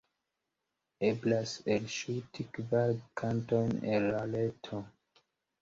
[1.09, 4.85] Eblas elŝuti kvar kantojn el la reto.